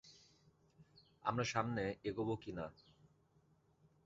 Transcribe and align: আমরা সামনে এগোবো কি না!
আমরা 1.25 1.43
সামনে 1.43 1.83
এগোবো 2.03 2.33
কি 2.35 2.51
না! 2.51 2.65